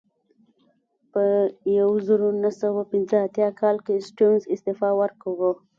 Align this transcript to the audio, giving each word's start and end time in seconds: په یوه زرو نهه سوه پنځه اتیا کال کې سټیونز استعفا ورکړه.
په 1.11 1.23
یوه 1.79 1.95
زرو 2.07 2.27
نهه 2.41 2.51
سوه 2.61 2.81
پنځه 2.91 3.15
اتیا 3.25 3.49
کال 3.59 3.77
کې 3.85 4.03
سټیونز 4.07 4.43
استعفا 4.53 4.89
ورکړه. 4.97 5.49